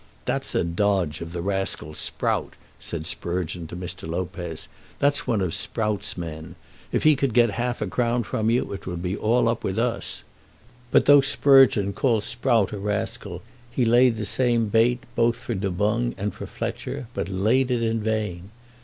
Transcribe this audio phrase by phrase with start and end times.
[0.25, 4.07] "That's a dodge of that rascal Sprout," said Sprugeon to Mr.
[4.09, 4.67] Lopez.
[4.97, 6.55] "That's one of Sprout's men.
[6.91, 9.77] If he could get half a crown from you it would be all up with
[9.77, 10.23] us."
[10.89, 15.69] But though Sprugeon called Sprout a rascal, he laid the same bait both for Du
[15.69, 18.49] Boung and for Fletcher; but laid it in vain.